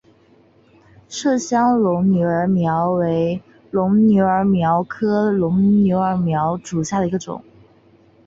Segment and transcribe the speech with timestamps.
[1.07, 3.39] 麝香尨牛儿苗为
[3.71, 7.43] 牻牛儿苗科牻牛儿苗属下的一个种。